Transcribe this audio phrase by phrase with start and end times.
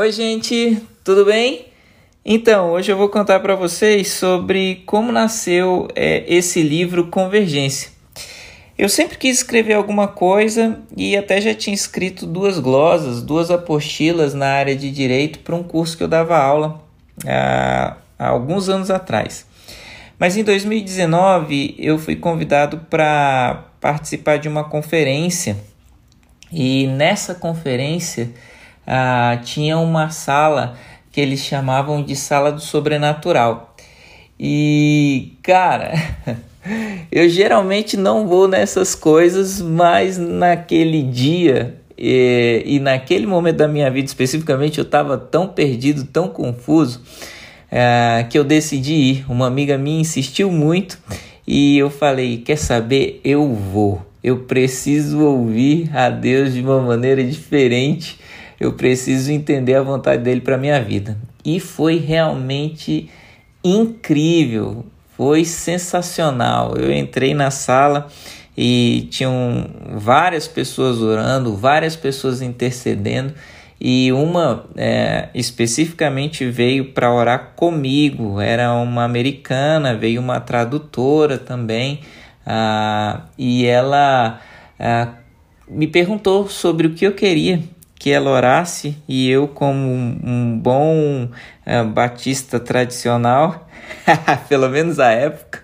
[0.00, 1.66] Oi, gente, tudo bem?
[2.24, 7.90] Então, hoje eu vou contar para vocês sobre como nasceu é, esse livro Convergência.
[8.78, 14.32] Eu sempre quis escrever alguma coisa e até já tinha escrito duas glosas, duas apostilas
[14.32, 16.82] na área de direito para um curso que eu dava aula
[17.26, 19.44] há, há alguns anos atrás.
[20.18, 25.58] Mas em 2019 eu fui convidado para participar de uma conferência
[26.50, 28.30] e nessa conferência
[28.92, 30.74] ah, tinha uma sala
[31.12, 33.76] que eles chamavam de sala do sobrenatural.
[34.38, 35.92] E cara,
[37.12, 43.88] eu geralmente não vou nessas coisas, mas naquele dia e, e naquele momento da minha
[43.92, 47.00] vida especificamente eu estava tão perdido, tão confuso,
[47.70, 49.24] é, que eu decidi ir.
[49.28, 50.98] Uma amiga minha insistiu muito
[51.46, 53.20] e eu falei: Quer saber?
[53.22, 54.04] Eu vou.
[54.22, 58.18] Eu preciso ouvir a Deus de uma maneira diferente
[58.60, 61.16] eu preciso entender a vontade dele para minha vida.
[61.42, 63.08] E foi realmente
[63.64, 64.84] incrível,
[65.16, 66.76] foi sensacional.
[66.76, 68.08] Eu entrei na sala
[68.54, 73.32] e tinham várias pessoas orando, várias pessoas intercedendo
[73.80, 78.38] e uma é, especificamente veio para orar comigo.
[78.38, 82.00] Era uma americana, veio uma tradutora também
[82.44, 84.38] ah, e ela
[84.78, 85.14] ah,
[85.66, 87.62] me perguntou sobre o que eu queria
[88.00, 91.28] que ela orasse e eu, como um, bom
[91.66, 93.68] uh, batista tradicional,
[94.48, 95.60] pelo menos a época,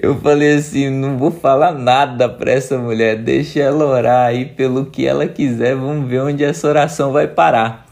[0.00, 4.86] eu falei assim: não vou falar nada para essa mulher, deixa ela orar aí pelo
[4.86, 7.84] que ela quiser, vamos ver onde essa oração vai parar.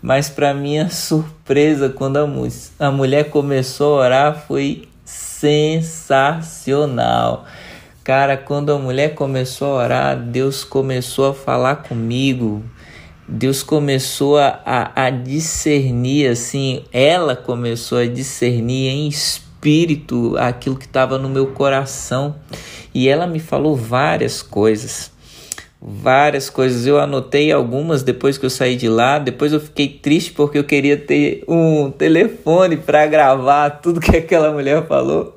[0.00, 6.34] Mas, para minha surpresa, quando a, mu a mulher começou a orar, foi sensacional.
[8.02, 12.64] Cara, quando a mulher começou a orar, Deus começou a falar comigo
[13.28, 20.86] Deus começou a, a, a, discernir, assim, ela começou a discernir em espírito aquilo que
[20.86, 22.36] estava no meu coração.
[22.94, 25.10] E ela me falou várias coisas,
[25.82, 26.86] várias coisas.
[26.86, 29.18] Eu anotei algumas depois que eu saí de lá.
[29.18, 34.52] Depois eu fiquei triste porque eu queria ter um telefone para gravar tudo que aquela
[34.52, 35.36] mulher falou.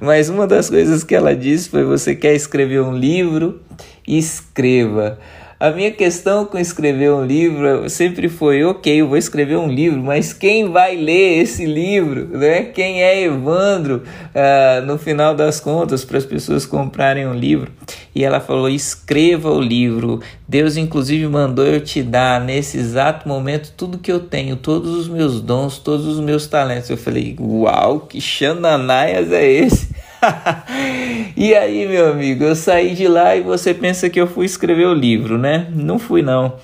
[0.00, 3.60] Mas uma das coisas que ela disse foi: Você quer escrever um livro?
[4.06, 5.18] Escreva.
[5.62, 10.02] A minha questão com escrever um livro sempre foi, ok, eu vou escrever um livro,
[10.02, 12.36] mas quem vai ler esse livro?
[12.36, 12.64] Né?
[12.64, 14.02] Quem é Evandro?
[14.34, 17.70] Uh, no final das contas, para as pessoas comprarem um livro.
[18.12, 20.20] E ela falou: escreva o livro.
[20.48, 25.08] Deus, inclusive, mandou eu te dar nesse exato momento tudo que eu tenho, todos os
[25.08, 26.90] meus dons, todos os meus talentos.
[26.90, 29.91] Eu falei: uau, que xananaias é esse?
[31.36, 34.86] e aí, meu amigo, eu saí de lá e você pensa que eu fui escrever
[34.86, 35.68] o livro, né?
[35.70, 36.54] Não fui, não.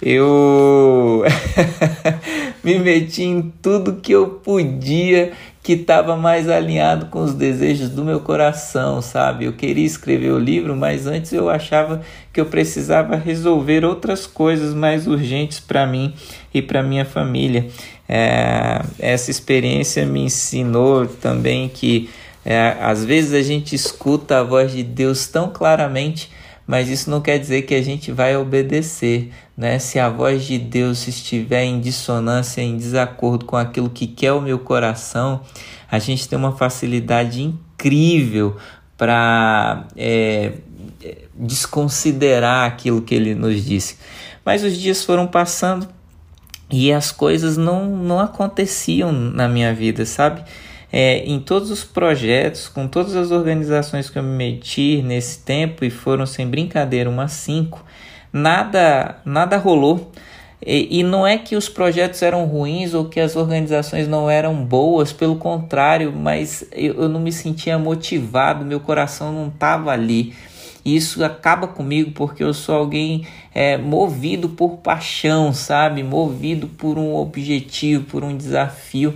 [0.00, 1.24] Eu
[2.62, 5.32] me meti em tudo que eu podia
[5.62, 9.46] que estava mais alinhado com os desejos do meu coração, sabe?
[9.46, 14.72] Eu queria escrever o livro, mas antes eu achava que eu precisava resolver outras coisas
[14.72, 16.14] mais urgentes para mim
[16.54, 17.66] e para minha família.
[18.08, 22.08] É, essa experiência me ensinou também que
[22.48, 26.30] é, às vezes a gente escuta a voz de Deus tão claramente,
[26.64, 29.32] mas isso não quer dizer que a gente vai obedecer.
[29.56, 29.80] Né?
[29.80, 34.40] Se a voz de Deus estiver em dissonância, em desacordo com aquilo que quer o
[34.40, 35.40] meu coração,
[35.90, 38.56] a gente tem uma facilidade incrível
[38.96, 40.52] para é,
[41.34, 43.98] desconsiderar aquilo que ele nos disse.
[44.44, 45.88] Mas os dias foram passando
[46.70, 50.44] e as coisas não, não aconteciam na minha vida, sabe?
[50.92, 55.84] É, em todos os projetos, com todas as organizações que eu me meti nesse tempo,
[55.84, 57.84] e foram sem brincadeira umas cinco,
[58.32, 60.12] nada, nada rolou.
[60.64, 64.54] E, e, não é que os projetos eram ruins ou que as organizações não eram
[64.64, 70.34] boas, pelo contrário, mas eu, eu não me sentia motivado, meu coração não estava ali.
[70.84, 76.02] Isso acaba comigo porque eu sou alguém é, movido por paixão, sabe?
[76.02, 79.14] Movido por um objetivo, por um desafio.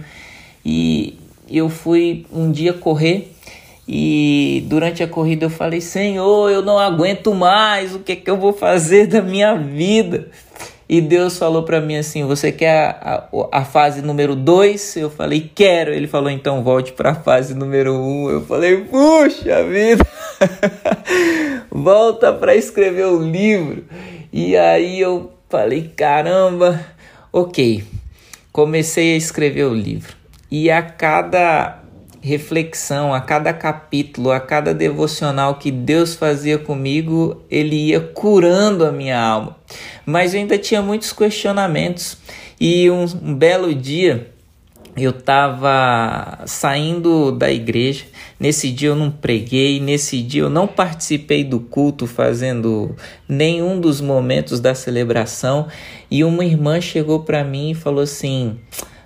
[0.64, 1.16] E,
[1.58, 3.32] eu fui um dia correr
[3.92, 8.30] e durante a corrida eu falei: Senhor, eu não aguento mais, o que é que
[8.30, 10.28] eu vou fazer da minha vida?
[10.88, 14.96] E Deus falou para mim assim: Você quer a, a, a fase número 2?
[14.96, 15.92] Eu falei: Quero.
[15.92, 17.96] Ele falou: Então volte para a fase número 1.
[17.96, 18.30] Um.
[18.30, 20.06] Eu falei: Puxa vida,
[21.70, 23.84] volta para escrever o livro.
[24.32, 26.84] E aí eu falei: Caramba,
[27.32, 27.82] ok.
[28.52, 30.19] Comecei a escrever o livro.
[30.50, 31.80] E a cada
[32.20, 38.92] reflexão, a cada capítulo, a cada devocional que Deus fazia comigo, ele ia curando a
[38.92, 39.56] minha alma.
[40.04, 42.18] Mas eu ainda tinha muitos questionamentos
[42.60, 44.30] e um, um belo dia
[44.96, 48.04] eu estava saindo da igreja.
[48.38, 52.94] Nesse dia eu não preguei, nesse dia eu não participei do culto, fazendo
[53.28, 55.68] nenhum dos momentos da celebração.
[56.10, 58.58] E uma irmã chegou para mim e falou assim: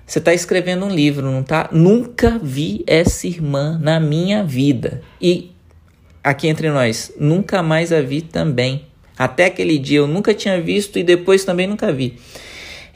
[0.07, 1.69] Você está escrevendo um livro, não tá?
[1.73, 5.03] Nunca vi essa irmã na minha vida.
[5.21, 5.53] E
[6.23, 8.85] aqui entre nós, nunca mais a vi também.
[9.17, 12.19] Até aquele dia eu nunca tinha visto e depois também nunca vi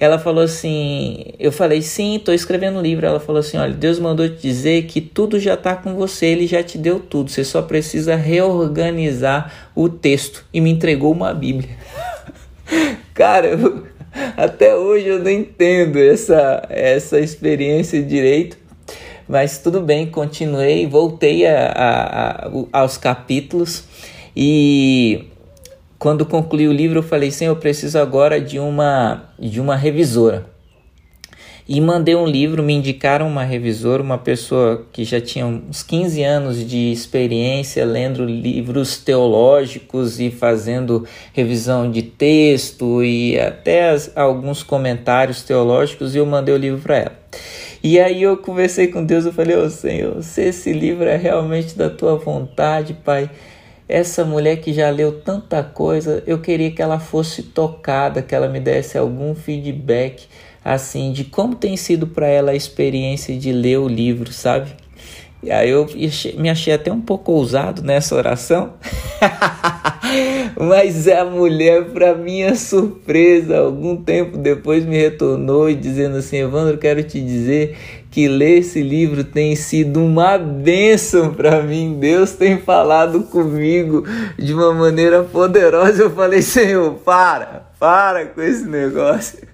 [0.00, 3.06] ela falou assim: Eu falei, sim, estou escrevendo um livro.
[3.06, 6.46] Ela falou assim: Olha, Deus mandou te dizer que tudo já está com você, Ele
[6.46, 10.44] já te deu tudo, você só precisa reorganizar o texto.
[10.52, 11.70] E me entregou uma Bíblia.
[13.12, 13.87] Cara, eu,
[14.36, 18.56] até hoje eu não entendo essa, essa experiência direito.
[19.28, 23.84] Mas tudo bem, continuei, voltei a, a, a aos capítulos
[24.34, 25.26] e
[25.98, 30.46] quando concluí o livro, eu falei: Senhor, eu preciso agora de uma, de uma revisora.
[31.68, 36.22] E mandei um livro, me indicaram uma revisora, uma pessoa que já tinha uns 15
[36.22, 44.62] anos de experiência lendo livros teológicos e fazendo revisão de texto e até as, alguns
[44.62, 47.18] comentários teológicos, e eu mandei o livro para ela.
[47.82, 51.16] E aí eu conversei com Deus, eu falei: Ô oh, Senhor, se esse livro é
[51.16, 53.28] realmente da tua vontade, Pai
[53.88, 58.46] essa mulher que já leu tanta coisa, eu queria que ela fosse tocada, que ela
[58.46, 60.26] me desse algum feedback
[60.72, 64.70] assim de como tem sido para ela a experiência de ler o livro, sabe?
[65.40, 65.86] E aí eu
[66.36, 68.72] me achei até um pouco ousado nessa oração.
[70.58, 76.76] Mas a mulher, para minha surpresa, algum tempo depois me retornou e dizendo assim: Evandro,
[76.76, 77.76] quero te dizer
[78.10, 81.98] que ler esse livro tem sido uma bênção para mim.
[82.00, 84.04] Deus tem falado comigo
[84.36, 86.02] de uma maneira poderosa.
[86.02, 89.46] Eu falei: Senhor, para, para com esse negócio.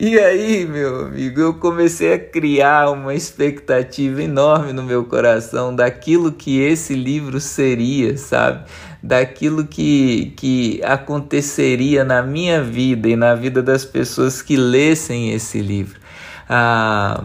[0.00, 6.32] E aí, meu amigo, eu comecei a criar uma expectativa enorme no meu coração daquilo
[6.32, 8.64] que esse livro seria, sabe?
[9.02, 15.60] Daquilo que, que aconteceria na minha vida e na vida das pessoas que lessem esse
[15.60, 16.00] livro.
[16.48, 17.24] Ah,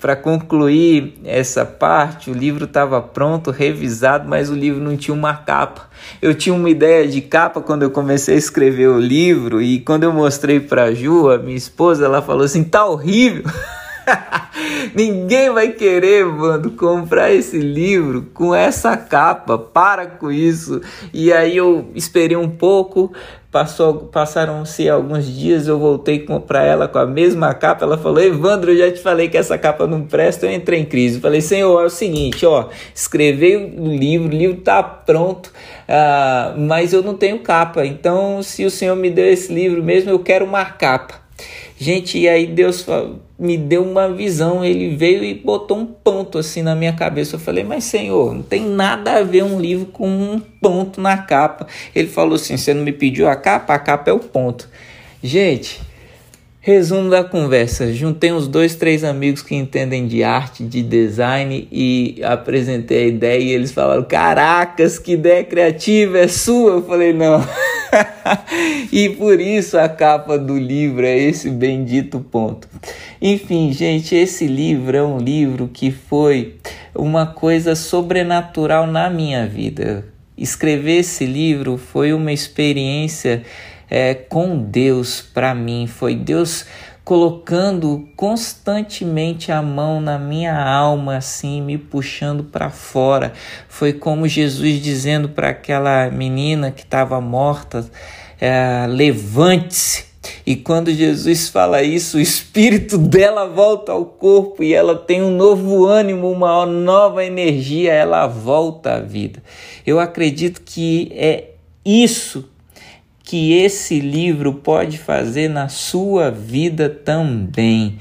[0.00, 5.34] para concluir essa parte, o livro estava pronto, revisado, mas o livro não tinha uma
[5.34, 5.88] capa.
[6.20, 10.04] Eu tinha uma ideia de capa quando eu comecei a escrever o livro e quando
[10.04, 13.44] eu mostrei para a Ju, a minha esposa, ela falou assim: "Tá horrível".
[14.94, 19.58] Ninguém vai querer, mano, comprar esse livro com essa capa.
[19.58, 20.80] Para com isso.
[21.12, 23.12] E aí eu esperei um pouco,
[23.50, 27.84] Passou, passaram-se alguns dias, eu voltei para ela com a mesma capa.
[27.84, 30.46] Ela falou: Evandro, eu já te falei que essa capa não presta.
[30.46, 31.18] Eu entrei em crise.
[31.18, 36.92] falei: Senhor, é o seguinte, ó, escrevi o livro, o livro tá pronto, uh, mas
[36.92, 37.84] eu não tenho capa.
[37.84, 41.14] Então, se o Senhor me deu esse livro mesmo, eu quero uma capa.
[41.78, 42.84] Gente, e aí Deus
[43.38, 47.36] me deu uma visão, ele veio e botou um ponto assim na minha cabeça.
[47.36, 51.16] Eu falei, mas Senhor, não tem nada a ver um livro com um ponto na
[51.16, 51.66] capa.
[51.94, 53.74] Ele falou assim: você não me pediu a capa?
[53.74, 54.68] A capa é o ponto.
[55.22, 55.80] Gente,
[56.62, 62.20] Resumo da conversa: juntei uns dois, três amigos que entendem de arte, de design e
[62.22, 66.72] apresentei a ideia e eles falaram: Caracas, que ideia criativa, é sua?
[66.72, 67.42] Eu falei: Não.
[68.92, 72.68] e por isso a capa do livro é esse bendito ponto.
[73.22, 76.56] Enfim, gente, esse livro é um livro que foi
[76.94, 80.04] uma coisa sobrenatural na minha vida.
[80.36, 83.42] Escrever esse livro foi uma experiência
[83.90, 85.88] é, com Deus para mim.
[85.88, 86.64] Foi Deus
[87.04, 93.32] colocando constantemente a mão na minha alma, assim, me puxando para fora.
[93.68, 97.84] Foi como Jesus dizendo para aquela menina que estava morta:
[98.40, 100.08] é, levante-se.
[100.46, 105.34] E quando Jesus fala isso, o espírito dela volta ao corpo e ela tem um
[105.34, 109.42] novo ânimo, uma nova energia, ela volta à vida.
[109.86, 111.50] Eu acredito que é
[111.84, 112.48] isso
[113.30, 117.96] que esse livro pode fazer na sua vida também.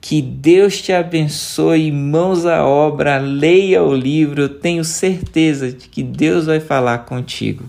[0.00, 6.46] Que Deus te abençoe, mãos à obra, leia o livro, tenho certeza de que Deus
[6.46, 7.68] vai falar contigo.